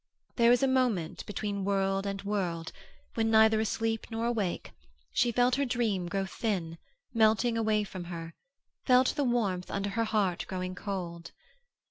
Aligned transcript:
There 0.37 0.49
was 0.49 0.63
a 0.63 0.67
moment 0.67 1.23
between 1.27 1.63
world 1.63 2.07
and 2.07 2.23
world, 2.23 2.71
when, 3.13 3.29
neither 3.29 3.59
asleep 3.59 4.07
nor 4.09 4.25
awake, 4.25 4.71
she 5.11 5.31
felt 5.31 5.53
her 5.57 5.63
dream 5.65 6.07
grow 6.09 6.25
thin, 6.25 6.79
melting 7.13 7.55
away 7.55 7.83
from 7.83 8.05
her, 8.05 8.33
felt 8.83 9.09
the 9.09 9.23
warmth 9.23 9.69
under 9.69 9.91
her 9.91 10.05
heart 10.05 10.45
growing 10.47 10.73
cold. 10.73 11.33